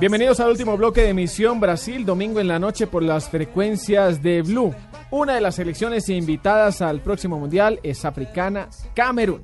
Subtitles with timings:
[0.00, 4.42] Bienvenidos al último bloque de Misión Brasil, domingo en la noche por las frecuencias de
[4.42, 4.74] Blue.
[5.10, 9.42] Una de las selecciones invitadas al próximo mundial es africana Camerún.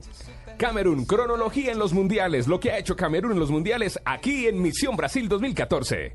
[0.59, 4.61] Camerún, cronología en los mundiales, lo que ha hecho Camerún en los mundiales aquí en
[4.61, 6.15] Misión Brasil 2014.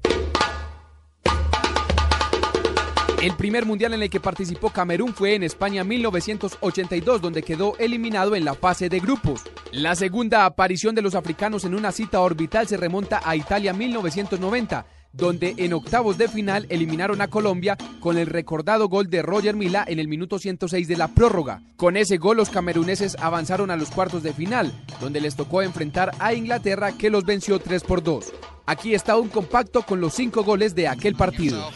[3.22, 8.36] El primer mundial en el que participó Camerún fue en España 1982, donde quedó eliminado
[8.36, 9.44] en la fase de grupos.
[9.72, 14.88] La segunda aparición de los africanos en una cita orbital se remonta a Italia 1990
[15.14, 19.84] donde en octavos de final eliminaron a Colombia con el recordado gol de Roger Mila
[19.86, 21.62] en el minuto 106 de la prórroga.
[21.76, 26.12] Con ese gol los cameruneses avanzaron a los cuartos de final, donde les tocó enfrentar
[26.20, 28.32] a Inglaterra que los venció 3 por 2.
[28.72, 31.70] Aquí está un compacto con los cinco goles de aquel partido.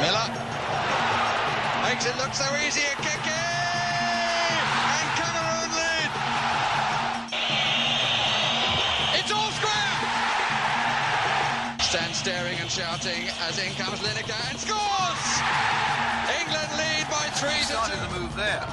[0.00, 0.28] Miller
[1.82, 2.80] makes it look so easy.
[12.80, 15.22] Shouting as in comes Lineker and scores.
[16.40, 18.00] England lead by three to two.
[18.00, 18.64] the move there.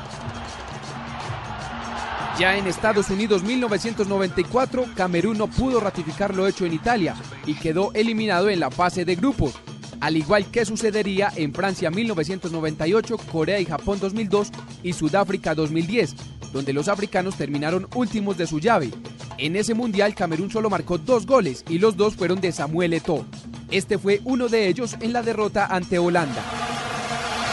[2.40, 7.92] Ya en Estados Unidos 1994, Camerún no pudo ratificar lo hecho en Italia y quedó
[7.94, 9.56] eliminado en la fase de grupos
[10.00, 14.50] al igual que sucedería en Francia 1998, Corea y Japón 2002
[14.84, 16.16] y Sudáfrica 2010,
[16.54, 18.92] donde los africanos terminaron últimos de su llave.
[19.40, 23.26] En ese mundial Camerún solo marcó dos goles y los dos fueron de Samuel Eto'o.
[23.70, 26.42] Este fue uno de ellos en la derrota ante Holanda.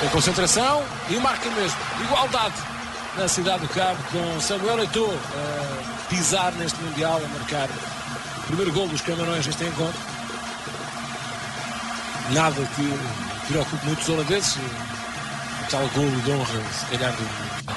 [0.01, 1.79] Tem concentração e marca mesmo.
[2.05, 2.55] Igualdade
[3.17, 8.73] na cidade do Cabo com Samuel Eto'o a pisar neste Mundial, a marcar o primeiro
[8.73, 10.15] gol dos Camarões neste encontro.
[12.31, 14.57] nada que preocupe muitos holandeses.
[15.70, 17.73] Tal gol de honra, se calhar, ainda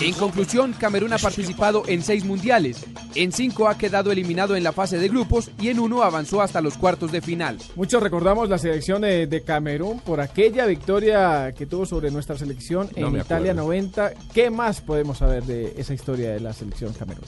[0.00, 2.84] En conclusión, Camerún ha participado en seis mundiales.
[3.14, 6.60] En cinco ha quedado eliminado en la fase de grupos y en uno avanzó hasta
[6.60, 7.58] los cuartos de final.
[7.74, 13.16] Muchos recordamos la selección de, Camerún por aquella victoria que tuvo sobre nuestra selección en
[13.16, 13.62] Italia acuerdo.
[13.62, 14.12] 90.
[14.34, 17.24] ¿Qué más podemos saber de esa historia de la selección Camerún?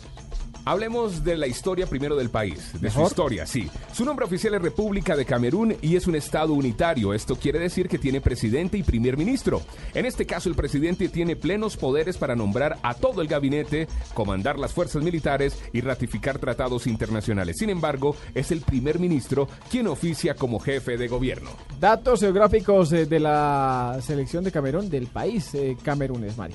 [0.69, 3.71] Hablemos de la historia primero del país, de su historia, sí.
[3.95, 7.15] Su nombre oficial es República de Camerún y es un estado unitario.
[7.15, 9.63] Esto quiere decir que tiene presidente y primer ministro.
[9.95, 14.59] En este caso, el presidente tiene plenos poderes para nombrar a todo el gabinete, comandar
[14.59, 17.57] las fuerzas militares y ratificar tratados internacionales.
[17.59, 21.49] Sin embargo, es el primer ministro quien oficia como jefe de gobierno.
[21.81, 26.55] Datos geográficos eh, de la selección de Camerún, del país eh, Camerún, es Mari.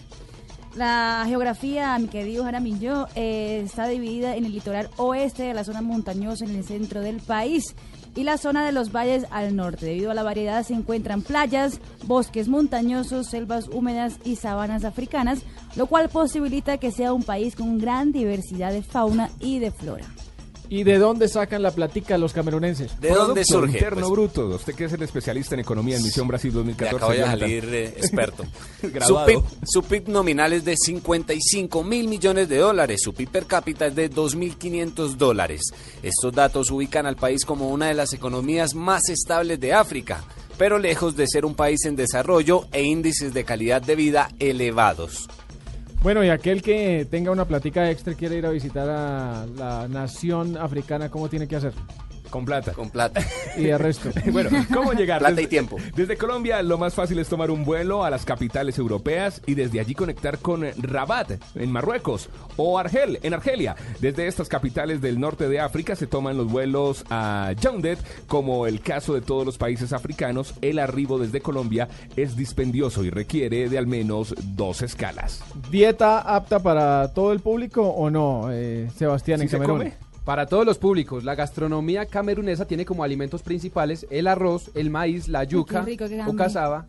[0.75, 5.81] La geografía, mi querido Jaramillo, eh, está dividida en el litoral oeste de la zona
[5.81, 7.75] montañosa en el centro del país
[8.16, 9.85] y la zona de los valles al norte.
[9.85, 15.44] Debido a la variedad se encuentran playas, bosques montañosos, selvas húmedas y sabanas africanas,
[15.75, 20.05] lo cual posibilita que sea un país con gran diversidad de fauna y de flora.
[20.73, 23.00] ¿Y de dónde sacan la platica los camerunenses?
[23.00, 23.78] ¿De dónde Producto surge?
[23.78, 24.47] Interno Pues, bruto.
[24.47, 26.95] Usted que es el especialista en economía en Misión Brasil le 2014.
[26.95, 28.44] acabo de salir eh, experto.
[29.06, 29.16] su.
[29.23, 33.01] PIB, su PIB nominal es de 55 mil millones de dólares.
[33.03, 35.61] Su PIB per cápita es de 2.500 dólares.
[36.01, 40.23] Estos datos ubican al país como una de las economías más estables de África,
[40.57, 45.29] pero lejos de ser un país en desarrollo e índices de calidad de vida elevados.
[46.03, 49.88] Bueno, y aquel que tenga una platica extra y quiere ir a visitar a la
[49.88, 51.72] nación africana, ¿cómo tiene que hacer?
[52.34, 52.74] Con plata.
[52.74, 53.22] Con plata.
[53.58, 54.10] Y el resto.
[54.32, 55.20] Bueno, ¿cómo llegar?
[55.20, 55.78] Plata Desde- y tiempo.
[55.96, 59.80] Desde Colombia lo más fácil es tomar un vuelo a las capitales europeas y desde
[59.80, 63.76] allí conectar con Rabat en Marruecos o Argel en Argelia.
[64.02, 68.82] Desde estas capitales del norte de África se toman los vuelos a Yaoundé, como el
[68.82, 70.56] caso de todos los países africanos.
[70.64, 75.44] El arribo desde Colombia es dispendioso y requiere de al menos dos escalas.
[75.70, 79.78] ¿Dieta apta para todo el público o no, eh, Sebastián, ¿Sí en se Camerún?
[79.78, 79.94] come?
[80.25, 85.28] Para todos los públicos, la gastronomía camerunesa tiene como alimentos principales el arroz, el maíz,
[85.28, 86.85] la yuca rico, o cazaba,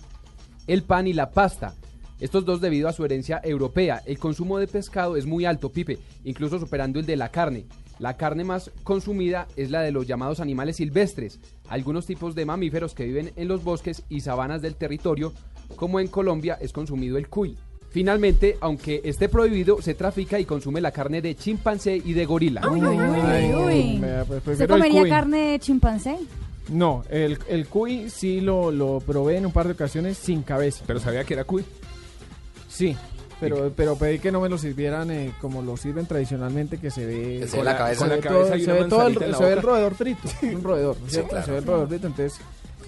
[0.69, 1.75] el pan y la pasta.
[2.21, 4.03] Estos dos debido a su herencia europea.
[4.07, 7.67] El consumo de pescado es muy alto, Pipe, incluso superando el de la carne.
[7.99, 12.95] La carne más consumida es la de los llamados animales silvestres, algunos tipos de mamíferos
[12.95, 15.33] que viven en los bosques y sabanas del territorio,
[15.75, 17.57] como en Colombia es consumido el cuy.
[17.95, 22.61] Finalmente, aunque esté prohibido, se trafica y consume la carne de chimpancé y de gorila.
[22.69, 23.99] Uy, uy, uy, uy.
[24.01, 25.11] vea, pues, ¿Se prefiero el comería cuy.
[25.11, 26.17] carne de chimpancé?
[26.71, 30.83] No, el, el cuy sí lo, lo probé en un par de ocasiones sin cabeza.
[30.89, 31.65] Pero sabía que era cuy.
[32.69, 32.97] Sí,
[33.39, 37.07] pero, pero pedí que no me lo sirvieran eh, como lo sirven tradicionalmente, que se
[37.07, 37.39] ve...
[37.43, 37.95] Que se ve la cabeza.
[37.95, 39.37] se Con la ve cabeza todo- y se una ve todo el, manzanita en la
[39.39, 39.69] se ve el boca.
[39.69, 41.29] roedor frito, un roedor, ¿no es ¿cierto?
[41.31, 41.45] claro.
[41.47, 42.41] Se ve el roedor frito, entonces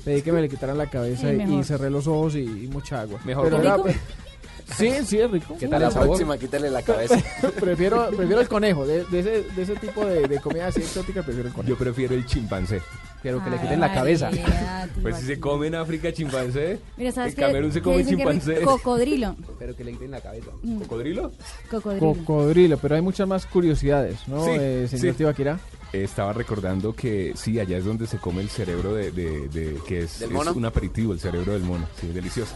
[0.05, 1.65] pedí que me le quitaran la cabeza Sí, y, mejor.
[1.65, 3.21] cerré los ojos y, y mucha agua.
[3.25, 3.85] Mejor Pero
[4.77, 5.57] sí, sí, es rico.
[5.59, 6.09] ¿Qué tal La sabor?
[6.09, 7.17] próxima, quítale la cabeza.
[7.61, 11.23] prefiero, prefiero el conejo, de, de ese, de ese tipo de, de comida así exótica,
[11.23, 11.69] prefiero el conejo.
[11.71, 12.81] Yo prefiero el chimpancé.
[13.23, 14.31] Quiero que le quiten la cabeza.
[15.03, 17.41] Pues si se come en África chimpancé, Mira, ¿sabes en?
[17.41, 18.61] Camerún se ¿Qué come chimpancé.
[18.63, 19.37] Cocodrilo.
[19.59, 20.51] Pero que le quiten la cabeza.
[20.81, 21.33] ¿Cocodrilo?
[21.71, 22.15] Cocodrilo.
[22.15, 25.19] Cocodrilo, pero hay muchas más curiosidades, ¿no, Sí, eh, señor sí.
[25.19, 25.59] Tibaquirá?
[26.05, 30.01] Estaba recordando que sí, allá es donde se come el cerebro de, de- de- que
[30.05, 30.53] es, ¿Del es mono?
[30.55, 31.87] un aperitivo, el cerebro del mono.
[32.01, 32.55] Sí, delicioso.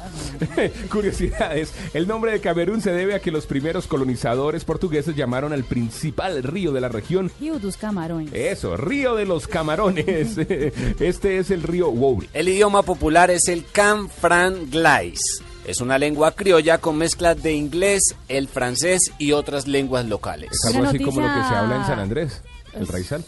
[0.90, 1.72] Curiosidades.
[1.94, 6.42] El nombre de Camerún se debe a que los primeros colonizadores portugueses llamaron al principal
[6.42, 7.30] río de la región.
[7.40, 8.30] Rio dos Camarões.
[8.32, 10.36] Eso, Río de los Camarones.
[11.00, 12.28] Este es el río Wouri.
[12.32, 15.20] El idioma popular es el Canfranglais.
[15.66, 20.50] Es una lengua criolla con mezcla de inglés, el francés y otras lenguas locales.
[20.52, 22.42] Es algo así como lo que se habla en San Andrés,
[22.74, 23.24] el Raizal.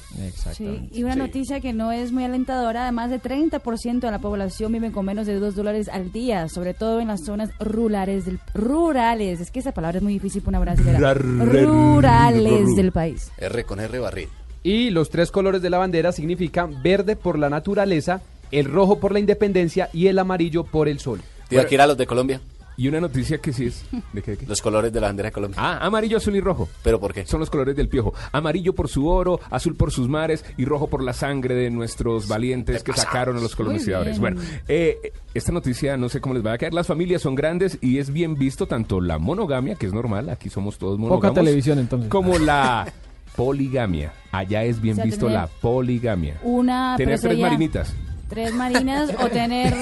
[0.56, 1.18] Sí, y una Sí.
[1.18, 5.26] noticia que no es muy alentadora, además de 30% de la población vive con menos
[5.26, 9.60] de 2 dólares al día, sobre todo en las zonas rurales del rurales, es que
[9.60, 11.14] esa palabra es muy difícil para una brasilera.
[11.14, 13.30] Rurales del país.
[13.38, 14.28] R con R barril.
[14.62, 18.20] Y los tres colores de la bandera significan verde por la naturaleza,
[18.52, 21.20] el rojo por la independencia y el amarillo por el sol.
[21.48, 22.40] Tío, aquí era los de Colombia.
[22.76, 23.84] Y una noticia que sí es...
[24.12, 24.32] ¿De qué?
[24.32, 24.46] de qué?
[24.46, 25.58] Los colores de la bandera de Colombia.
[25.60, 26.68] Ah, amarillo, azul y rojo.
[26.82, 27.26] ¿Pero por qué?
[27.26, 28.14] Son los colores del piojo.
[28.32, 32.28] Amarillo por su oro, azul por sus mares y rojo por la sangre de nuestros
[32.28, 34.18] valientes que sacaron a los colonizadores.
[34.18, 36.74] Bueno, eh, esta noticia no sé cómo les va a caer.
[36.74, 40.50] Las familias son grandes y es bien visto tanto la monogamia, que es normal, aquí
[40.50, 41.30] somos todos monógamos.
[41.30, 42.10] Poca televisión entonces.
[42.10, 42.86] Como la
[43.36, 44.12] poligamia.
[44.30, 46.38] Allá es bien O sea, visto la poligamia.
[46.42, 47.94] Una Tener tres sería marinitas.
[48.32, 49.74] Tres marinas o tener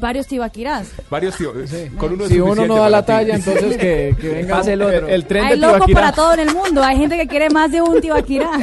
[0.00, 0.88] varios tibaquirás.
[1.08, 1.54] Varios tíos.
[1.96, 5.08] Con uno Si uno no da la talla, entonces que, que venga Pase el otro.
[5.08, 6.00] el tren Hay de Tibaquirá.
[6.00, 6.82] para todo en el mundo.
[6.82, 8.50] Hay gente que quiere más de un tibaquirá.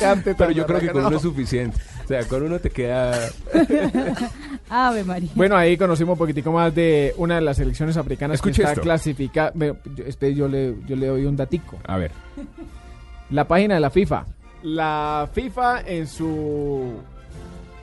[0.00, 1.08] Cante Pero yo creo que con no.
[1.08, 1.78] uno es suficiente.
[2.04, 3.18] O sea, con uno te queda...
[4.70, 5.30] Ave María.
[5.34, 8.72] Bueno, ahí conocimos un poquitico más de una de las selecciones africanas Escuche que está
[8.72, 8.82] esto.
[8.82, 9.52] clasificada.
[10.06, 11.78] Espere, yo le, yo le doy un datico.
[11.86, 12.12] A ver.
[13.30, 14.24] La página de la FIFA.
[14.66, 16.94] La FIFA en su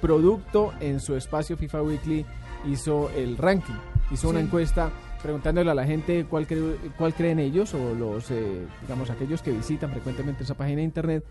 [0.01, 2.25] producto, en su espacio FIFA Weekly,
[2.69, 3.73] hizo el ranking.
[4.11, 4.91] Hizo una encuesta
[5.21, 9.51] preguntándole a la gente cuál, cree- cuál creen ellos o los, eh, digamos, aquellos que
[9.51, 11.23] visitan frecuentemente esa página de internet.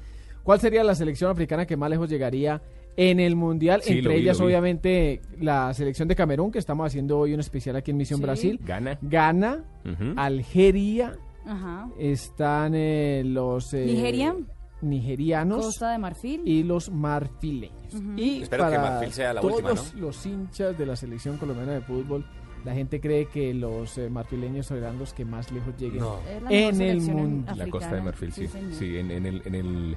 [0.42, 2.62] ¿Cuál sería la selección africana que más lejos llegaría
[2.96, 3.82] en el Mundial?
[3.82, 7.76] Sí, Entre vi, ellas, obviamente, la selección de Camerún, que estamos haciendo hoy un especial
[7.76, 8.22] aquí en Misión Sí.
[8.24, 8.60] Brasil.
[8.64, 8.98] Gana.
[9.02, 10.14] Ghana, Ujú.
[10.16, 11.12] Algeria,
[11.46, 11.90] Ajá.
[11.98, 14.34] están eh, los eh, Nigeria.
[14.82, 16.42] Nigerianos Costa de Marfil.
[16.44, 17.94] y los marfileños.
[18.16, 21.72] Y Espero que para Marfil sea la todos última, los hinchas de la selección colombiana
[21.72, 22.24] de fútbol,
[22.64, 26.00] la gente cree que los eh, marfileños serán los que más lejos lleguen.
[26.00, 26.18] No.
[26.42, 27.46] La en el mundo.
[27.46, 27.70] La africana.
[27.70, 28.48] Costa de Marfil, sí.
[28.72, 29.96] Sí, en, en el, en, el,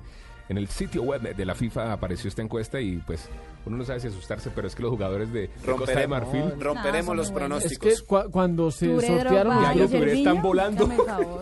[0.49, 3.27] en el sitio web de- la FIFA apareció esta encuesta y pues
[3.65, 6.09] uno no sabe si asustarse, pero es que los jugadores de, de Costa de Romperemos-
[6.09, 6.61] Marfil...
[6.61, 7.65] Romperemos los buenos.
[7.65, 8.01] Es pronósticos.
[8.01, 10.89] que cua- cuando se sortearon los Ya, y los grupos, están volando.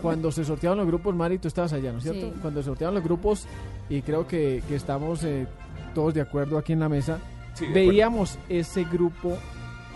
[0.01, 2.27] cuando se sortearon los grupos, Mari, tú estabas allá, ¿no es cierto?
[2.27, 2.33] Sí.
[2.41, 3.45] Cuando se sortearon los grupos
[3.89, 5.47] y creo que, que estamos eh,
[5.93, 7.19] todos de acuerdo aquí en la mesa,
[7.55, 9.37] Sí, veíamos ese grupo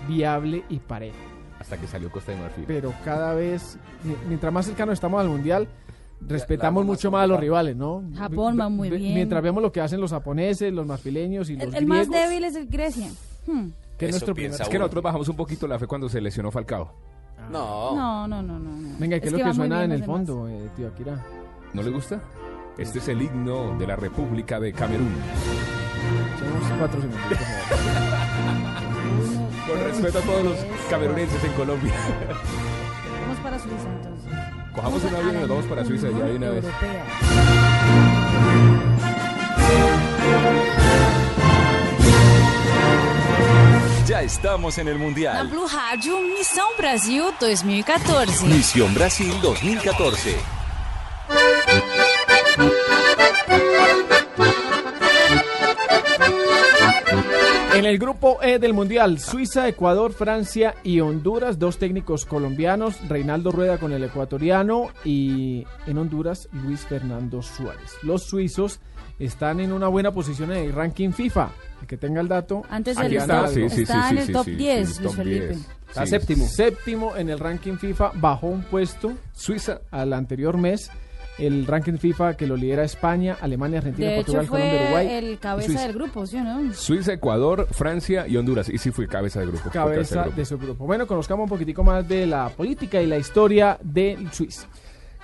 [0.07, 1.17] viable y parejo.
[1.59, 2.65] Hasta que salió Costa de Marfil.
[2.67, 5.67] pero cada vez, mi- mientras más cercano estamos al mundial,
[6.21, 8.03] respetamos la- mucho más a los rivales, ¿no?
[8.15, 9.13] Japón va muy bien.
[9.13, 12.29] Mientras vemos lo que hacen los japoneses, los marfileños y los El, el más griegos,
[12.29, 13.09] débil es el Grecia.
[13.45, 13.69] Hmm.
[13.97, 14.59] que es nuestro primer...
[14.61, 16.93] Es que nosotros bajamos un poquito la fe cuando se lesionó Falcao.
[17.51, 17.95] No.
[17.95, 18.69] No, no, no, no.
[18.69, 18.89] no.
[18.99, 20.17] Venga, ¿y ¿qué es, lo va que suena en el demás.
[20.17, 21.23] fondo, eh, tío Akira?
[21.73, 22.21] ¿No le gusta?
[22.77, 25.13] Este es el himno de la República de Camerún.
[26.35, 27.21] Echemos cuatro segundos.
[29.67, 30.57] Con respeto a todos los
[30.89, 31.93] camerunenses en Colombia.
[33.21, 34.31] Vamos para Suiza entonces.
[34.77, 36.65] Cojamos un avión y nos vamos para Suiza ya de una vez.
[44.05, 45.47] Ya estamos en el Na Mundial.
[45.47, 48.45] Blue Rádio, Missão Brasil 2014.
[48.45, 50.56] Misión Brasil 2014.
[57.87, 63.77] El grupo E del Mundial, Suiza, Ecuador, Francia y Honduras, dos técnicos colombianos, Reinaldo Rueda
[63.77, 67.93] con el ecuatoriano y en Honduras, Luis Fernando Suárez.
[68.03, 68.79] Los suizos
[69.19, 71.49] están en una buena posición en el ranking FIFA.
[71.81, 73.47] El que tenga el dato, Antes aquí del está.
[73.47, 75.47] sí, sí, está sí, en sí, el top sí, 10, sí, Luis Felipe.
[75.47, 75.59] 10.
[75.87, 76.09] Está Sí.
[76.09, 76.47] séptimo.
[76.47, 80.91] Séptimo en el ranking FIFA, bajó un puesto Suiza al anterior mes
[81.37, 85.07] el ranking FIFA que lo lidera España, Alemania, Argentina, De hecho, Portugal, Colombia, fue Uruguay.
[85.07, 85.83] el cabeza Suiza.
[85.83, 86.73] del grupo, ¿sí o no?
[86.73, 88.69] Suiza, Ecuador, Francia y Honduras.
[88.69, 89.63] Y sí fue cabeza de grupo.
[89.63, 90.35] fue cabeza grupo.
[90.37, 90.85] de su grupo.
[90.85, 94.67] Bueno, conozcamos un poquitico más de la política y la historia del Suiza.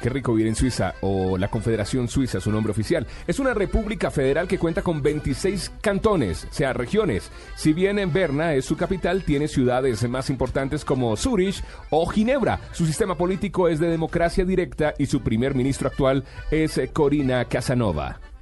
[0.01, 3.07] Qué rico vivir en Suiza o la Confederación Suiza, su nombre oficial.
[3.27, 7.31] Es una república federal que cuenta con 26 cantones, o sea, regiones.
[7.55, 12.59] Si bien en Berna es su capital, tiene ciudades más importantes como Zurich o Ginebra.
[12.71, 18.32] Su sistema político es de democracia directa y su primer ministro actual es Corina Casanova.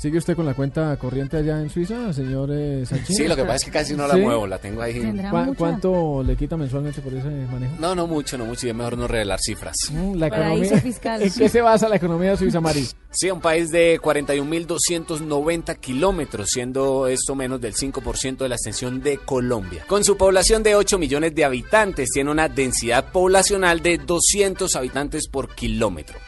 [0.00, 3.16] ¿Sigue usted con la cuenta corriente allá en Suiza, señor eh, Sanchín?
[3.16, 4.20] Sí, lo que pasa es que casi no la ¿Sí?
[4.20, 4.98] muevo, la tengo ahí.
[4.98, 5.58] Tendrá ¿Cuá- mucha.
[5.58, 7.74] ¿Cuánto le quita mensualmente por ese manejo?
[7.78, 9.76] No, no mucho, no mucho, y es mejor no revelar cifras.
[9.90, 10.80] Mm, La economía.
[10.80, 11.20] fiscal.
[11.22, 12.88] ¿En qué se basa la economía suiza, Mari?
[13.10, 19.18] Sí, un país de 41.290 kilómetros, siendo esto menos del 5% de la extensión de
[19.18, 19.84] Colombia.
[19.86, 25.28] Con su población de 8 millones de habitantes, tiene una densidad poblacional de 200 habitantes
[25.28, 26.18] por kilómetro.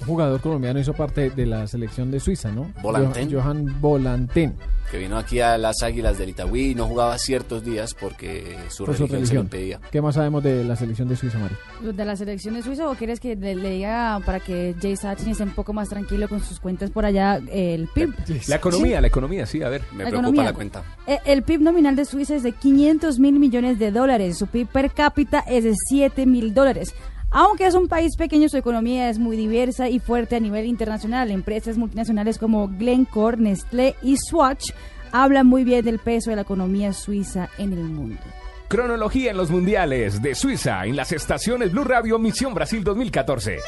[0.00, 2.72] Un jugador colombiano hizo parte de la selección de Suiza, ¿no?
[2.82, 3.30] Volanten.
[3.30, 4.54] Jo- Johan Volanten.
[4.90, 8.84] Que vino aquí a las Águilas del Itagüí y no jugaba ciertos días porque su
[8.86, 9.42] Por su religión se lo religión.
[9.44, 9.80] impedía.
[9.92, 11.54] ¿Qué más sabemos de la selección de Suiza, Mari?
[11.96, 15.28] ¿De la selección de Suiza o quieres que le, le diga para que Jay Sachin
[15.28, 18.14] esté un poco más tranquilo con sus cuentas por allá el PIB?
[18.48, 19.82] La economía, la economía, sí, a ver.
[19.92, 20.42] Me La preocupa economía.
[20.44, 20.82] la cuenta.
[21.06, 24.38] Eh, El PIB nominal de Suiza es de 500 mil millones de dólares.
[24.38, 26.94] Su PIB per cápita es de 7 mil dólares.
[27.32, 31.30] Aunque es un país pequeño, su economía es muy diversa y fuerte a nivel internacional.
[31.30, 34.72] Empresas multinacionales como Glencore, Nestlé y Swatch
[35.12, 38.20] hablan muy bien del peso de la economía suiza en el mundo.
[38.68, 43.58] Cronología en los mundiales de Suiza en las estaciones Blue Radio Misión Brasil 2014.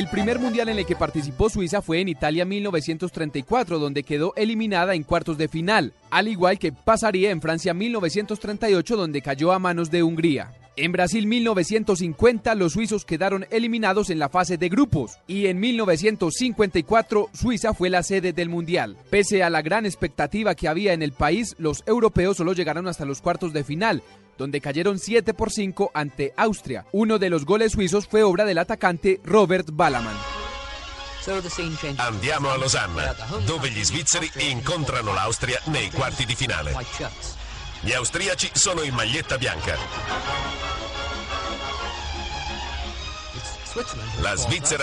[0.00, 4.94] El primer mundial en el que participó Suiza fue en Italia 1934, donde quedó eliminada
[4.94, 9.90] en cuartos de final, al igual que pasaría en Francia 1938, donde cayó a manos
[9.90, 10.54] de Hungría.
[10.76, 17.28] En Brasil 1950 los suizos quedaron eliminados en la fase de grupos y en 1954
[17.34, 18.96] Suiza fue la sede del mundial.
[19.10, 23.04] Pese a la gran expectativa que había en el país, los europeos solo llegaron hasta
[23.04, 24.02] los cuartos de final,
[24.40, 26.86] donde cayeron 7 por 5 ante Austria.
[26.92, 30.16] Uno de los goles suizos fue obra del atacante Robert Balaman.
[31.98, 36.74] Andiamo a Losanna, dove gli svizzeri incontrano l'Austria nei quarti di finale.
[37.82, 40.79] Gli austriaci sono in maglietta bianca.
[44.20, 44.36] La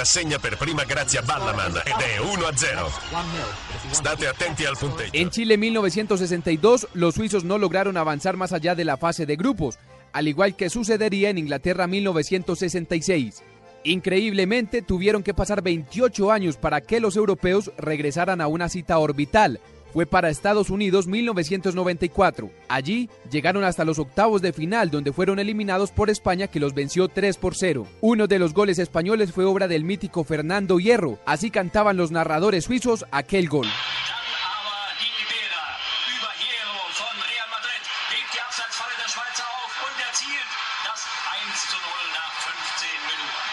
[0.06, 3.92] segna per prima grazie a Ballaman ed è 1-0.
[3.92, 5.12] State attenti al punteggio.
[5.14, 9.78] En Chile 1962 los suizos no lograron avanzar más allá de la fase de grupos,
[10.14, 13.44] al igual que sucedería en Inglaterra 1966.
[13.84, 19.60] Increíblemente tuvieron que pasar 28 años para que los europeos regresaran a una cita orbital.
[19.98, 22.52] Fue para Estados Unidos 1994.
[22.68, 27.08] Allí llegaron hasta los octavos de final donde fueron eliminados por España que los venció
[27.08, 27.88] 3 por 0.
[28.02, 31.18] Uno de los goles españoles fue obra del mítico Fernando Hierro.
[31.26, 33.66] Así cantaban los narradores suizos aquel gol.
[33.66, 35.66] Aber die Bilder
[36.14, 37.82] über Hierro von Real Madrid
[38.14, 40.52] legt die Abseitsfalle der Schweizer auf und erzielt
[40.86, 41.02] das
[41.42, 43.50] 1 zu 0 nach 15 Minuten.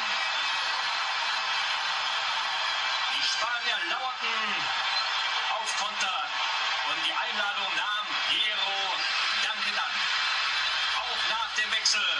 [3.16, 4.84] Die Spanier lauerten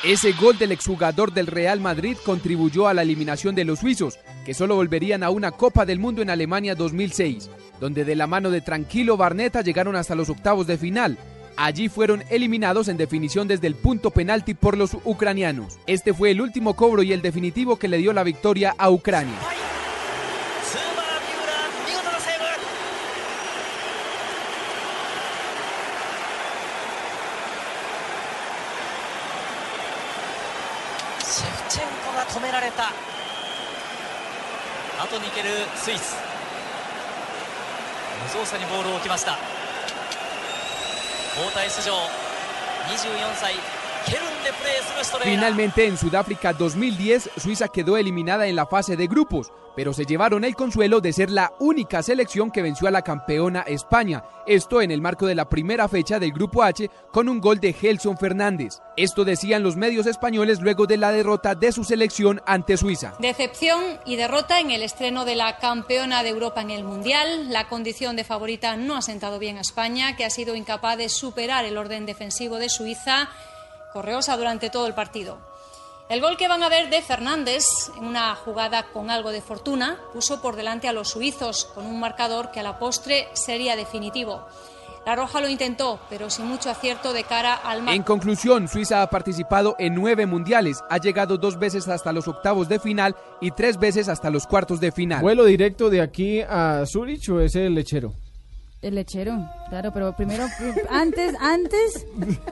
[0.05, 4.53] Ese gol del exjugador del Real Madrid contribuyó a la eliminación de los suizos, que
[4.53, 7.49] solo volverían a una Copa del Mundo en Alemania 2006,
[7.81, 11.17] donde de la mano de Tranquilo Barneta llegaron hasta los octavos de final.
[11.57, 15.79] Allí fueron eliminados en definición desde el punto penalti por los ucranianos.
[15.87, 19.39] Este fue el último cobro y el definitivo que le dio la victoria a Ucrania.
[31.35, 32.93] シェフチェンコが止められた。
[35.03, 36.15] 後に行けるスイス。
[38.23, 39.37] 無造作にボールを置きました。
[41.37, 41.97] 交代出場。
[42.87, 43.74] 24歳。
[45.23, 50.55] Finalmente en Sudáfrica 2010, Suiza quedó eliminada en la fase de grupos, pero se llevaron el
[50.55, 55.01] consuelo de ser la única selección que venció a la campeona España, esto en el
[55.01, 58.81] marco de la primera fecha del Grupo H con un gol de Gelson Fernández.
[58.97, 63.15] Esto decían los medios españoles luego de la derrota de su selección ante Suiza.
[63.19, 67.51] Decepción y derrota en el estreno de la campeona de Europa en el Mundial.
[67.51, 71.09] La condición de favorita no ha sentado bien a España, que ha sido incapaz de
[71.09, 73.31] superar el orden defensivo de Suiza
[73.95, 75.39] correosa durante todo el partido.
[76.11, 77.65] El gol que van a ver de Fernández,
[77.97, 81.99] en una jugada con algo de fortuna, puso por delante a los suizos con un
[81.99, 84.47] marcador que a la postre sería definitivo.
[85.07, 87.95] La Roja lo intentó, pero sin mucho acierto de cara al mar.
[87.95, 92.69] En conclusión, Suiza ha participado en nueve mundiales, ha llegado dos veces hasta los octavos
[92.69, 95.23] de final y tres veces hasta los cuartos de final.
[95.23, 98.15] ¿Vuelo directo de aquí a Zurich o es el lechero?
[98.85, 99.39] El lechero,
[99.71, 100.45] claro, pero primero,
[100.91, 102.07] antes, antes,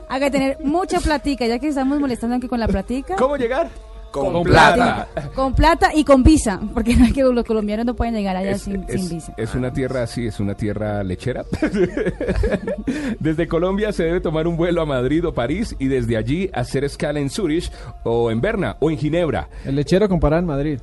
[0.09, 3.17] hay que tener mucha platica, ya que estamos molestando aquí con la platica.
[3.17, 3.69] ¿Cómo llegar?
[4.11, 5.09] Con, plata.
[5.35, 8.53] Con plata y con visa, porque no es que los colombianos no pueden llegar allá
[8.53, 9.35] Es, sin, es- sin visa.
[9.37, 11.45] es una tierra así, es una tierra lechera.
[13.21, 16.85] desde Colombia se debe tomar un vuelo a Madrid o París y desde allí hacer
[16.85, 17.71] escala en Zurich
[18.05, 19.49] o en Berna o en Ginebra.
[19.65, 20.81] El lechero comparado en Madrid.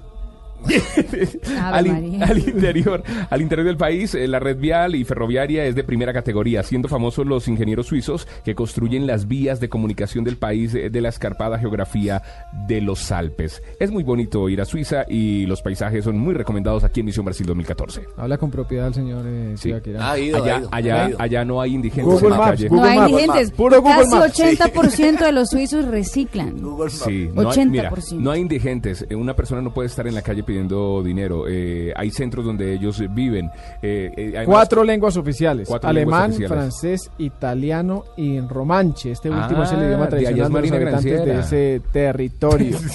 [1.71, 2.25] Al, in- María.
[2.25, 6.13] al interior, al interior del país, eh, la red vial y ferroviaria es de primera
[6.13, 10.89] categoría, siendo famosos los ingenieros suizos que construyen las vías de comunicación del país eh,
[10.89, 12.21] de la escarpada geografía
[12.67, 13.61] de los Alpes.
[13.79, 17.25] Es muy bonito ir a Suiza y los paisajes son muy recomendados aquí en Misión
[17.25, 18.01] Brasil 2014.
[18.17, 19.69] Habla con propiedad el señor eh, Sí.
[19.69, 20.11] Zipaquirá.
[20.11, 21.21] Ha ido, ha allá, ido, allá, ha ido.
[21.21, 22.67] allá no hay indigentes Google en la Maps, calle.
[22.69, 23.09] Google no hay Maps.
[23.11, 24.39] indigentes, Puro Google casi Maps.
[24.39, 26.55] 80% de los suizos reciclan.
[26.89, 28.19] Sí, no hay, mira, 80%.
[28.19, 29.05] no hay indigentes.
[29.09, 31.45] Eh, Una persona no puede estar en la calle pidiendo dinero.
[31.47, 33.51] Eh, hay centros donde ellos viven.
[33.83, 35.67] Eh, eh, además- Cuatro lenguas oficiales.
[35.67, 36.57] Cuatro Alemán, lenguas oficiales.
[36.79, 39.11] francés, italiano y romanche.
[39.11, 42.77] Este último es el Ah, idioma de tradicional de los Marina habitantes de ese territorio.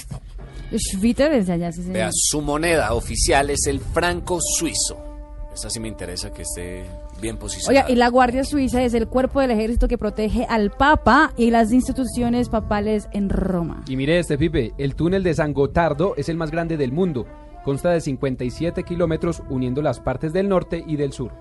[0.77, 1.83] Schwitter desde allá, sí.
[1.93, 4.97] Vea, su moneda oficial es el franco suizo.
[5.55, 6.83] Esa sí me interesa que esté
[7.23, 7.85] bien posicionada.
[7.87, 11.51] Oiga, y la Guardia Suiza es el cuerpo del ejército que protege al Papa y
[11.53, 13.85] las instituciones papales en Roma.
[13.87, 17.25] Y mire este, Pipe, el túnel de San Gotardo es el más grande del mundo.
[17.65, 21.33] Consta de 57 kilómetros uniendo las partes del norte y del sur.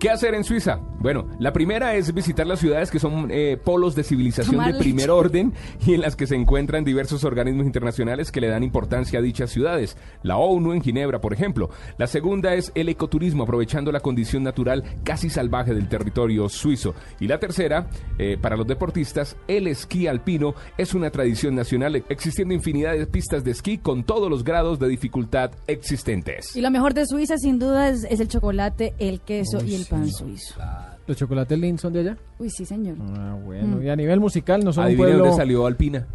[0.00, 0.80] ¿Qué hacer en Suiza?
[1.00, 4.78] Bueno, la primera es visitar las ciudades que son eh, polos de civilización Tomar de
[4.78, 5.10] primer leche.
[5.10, 5.52] orden
[5.86, 9.50] y en las que se encuentran diversos organismos internacionales que le dan importancia a dichas
[9.50, 9.98] ciudades.
[10.22, 11.68] La ONU en Ginebra, por ejemplo.
[11.98, 16.94] La segunda es el ecoturismo, aprovechando la condición natural casi salvaje del territorio suizo.
[17.18, 22.54] Y la tercera, eh, para los deportistas, el esquí alpino es una tradición nacional, existiendo
[22.54, 26.56] infinidad de pistas de esquí con todos los grados de dificultad existentes.
[26.56, 29.89] Y lo mejor de Suiza, sin duda, es, es el chocolate, el queso y el
[29.90, 30.54] pan suizo.
[31.06, 32.16] ¿Los chocolates Lindt son de allá?
[32.38, 32.96] Uy, sí, señor.
[33.16, 33.78] Ah, bueno.
[33.78, 33.82] Mm.
[33.82, 35.24] Y a nivel musical no son un Adivine pueblo...
[35.24, 36.06] dónde salió Alpina.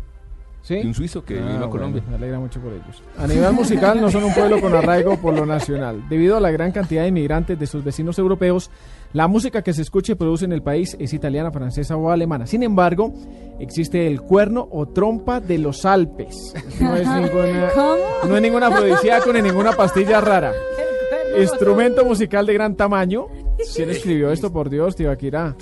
[0.61, 0.77] ¿Sí?
[0.77, 2.03] De un suizo que Ah, vino a bueno, Colombia.
[2.09, 3.03] me alegra mucho por ellos.
[3.19, 6.07] A nivel musical no son un pueblo con arraigo por lo nacional.
[6.09, 8.71] Debido a la gran cantidad de inmigrantes de sus vecinos europeos,
[9.13, 12.47] la música que se escucha y produce en el país es italiana, francesa o alemana.
[12.47, 13.13] Sin embargo,
[13.59, 16.55] existe el cuerno o trompa de los Alpes.
[16.81, 17.95] No es ninguna, ¿Cómo?
[18.27, 20.51] no es ningún afrodisíaco ni ninguna pastilla rara.
[21.39, 23.27] Instrumento musical de gran tamaño.
[23.75, 25.55] ¿Quién escribió esto, por Dios, Tibaquirá?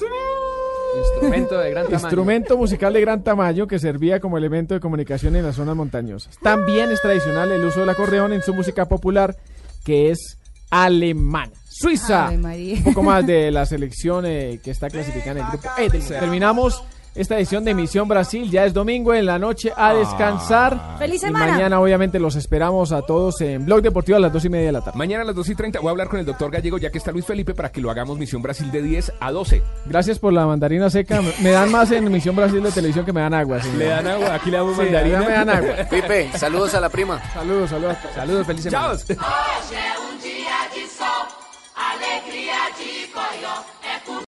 [0.97, 2.05] Instrumento de gran tamaño.
[2.05, 6.37] Instrumento musical de gran tamaño que servía como elemento de comunicación en las zonas montañosas.
[6.41, 9.35] También es tradicional el uso del acordeón en su música popular,
[9.83, 10.37] que es
[10.69, 11.51] alemana.
[11.67, 12.29] Suiza.
[12.29, 15.89] Un poco más de la selección eh, que está clasificada en el grupo E.
[15.89, 16.83] del- Terminamos
[17.15, 18.49] esta edición de Misión Brasil.
[18.49, 20.97] Ya es domingo en la noche a descansar.
[20.99, 21.47] ¡Feliz Y semana!
[21.53, 24.71] mañana, obviamente, los esperamos a todos en Blog Deportivo a las dos y media de
[24.71, 24.97] la tarde.
[24.97, 26.97] Mañana a las 2 y 30 voy a hablar con el doctor Gallego, ya que
[26.97, 29.61] está Luis Felipe, para que lo hagamos Misión Brasil de 10 a 12.
[29.85, 31.21] Gracias por la mandarina seca.
[31.41, 33.61] Me- dan más en Misión Brasil de televisión que me dan agua.
[33.61, 33.77] señor.
[33.77, 35.19] Le dan agua, aquí le damos Sí, mandarina.
[35.21, 35.73] me dan agua.
[35.89, 37.21] Pipe, saludos a la prima.
[37.33, 37.97] Saludos, saludos.
[38.15, 38.97] Saludos, feliz semana.
[38.97, 40.12] Chao.